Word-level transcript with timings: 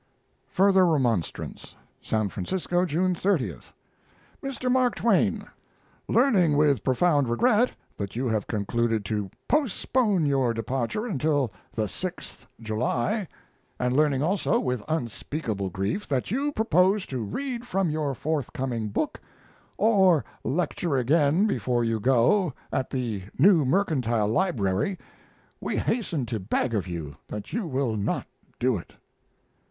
(FURTHER 0.47 0.83
REMONSTRANCE) 0.87 1.75
SAN 2.01 2.29
FRANCISCO, 2.29 2.85
June 2.85 3.13
30th. 3.13 3.71
MR. 4.43 4.71
MARK 4.71 4.95
TWAIN, 4.95 5.43
Learning 6.07 6.57
with 6.57 6.83
profound 6.83 7.29
regret 7.29 7.73
that 7.97 8.15
you 8.15 8.25
have 8.27 8.47
concluded 8.47 9.05
to 9.05 9.29
postpone 9.47 10.25
your 10.25 10.55
departure 10.55 11.05
until 11.05 11.53
the 11.71 11.85
6th 11.85 12.47
July, 12.59 13.27
and 13.79 13.95
learning 13.95 14.23
also, 14.23 14.59
with 14.59 14.83
unspeakable 14.87 15.69
grief, 15.69 16.07
that 16.07 16.31
you 16.31 16.51
propose 16.51 17.05
to 17.05 17.19
read 17.23 17.67
from 17.67 17.91
your 17.91 18.15
forthcoming 18.15 18.87
book, 18.89 19.19
or 19.77 20.25
lecture 20.43 20.97
again 20.97 21.45
before 21.45 21.83
you 21.83 21.99
go, 21.99 22.53
at 22.73 22.89
the 22.89 23.21
New 23.37 23.65
Mercantile 23.65 24.27
Library, 24.27 24.97
we 25.59 25.77
hasten 25.77 26.25
to 26.25 26.39
beg 26.39 26.73
of 26.73 26.87
you 26.87 27.17
that 27.27 27.53
you 27.53 27.67
will 27.67 27.95
not 27.95 28.25
do 28.59 28.75
it. 28.79 28.93